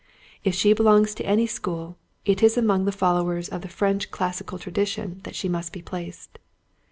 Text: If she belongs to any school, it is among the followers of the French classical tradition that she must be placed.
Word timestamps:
If 0.43 0.55
she 0.55 0.73
belongs 0.73 1.13
to 1.13 1.25
any 1.27 1.45
school, 1.45 1.95
it 2.25 2.41
is 2.41 2.57
among 2.57 2.85
the 2.85 2.91
followers 2.91 3.49
of 3.49 3.61
the 3.61 3.67
French 3.67 4.09
classical 4.09 4.57
tradition 4.57 5.19
that 5.25 5.35
she 5.35 5.47
must 5.47 5.71
be 5.71 5.83
placed. 5.83 6.39